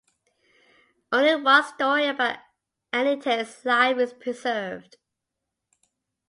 [1.11, 2.39] Only one story about
[2.91, 4.97] Anyte's life is preserved.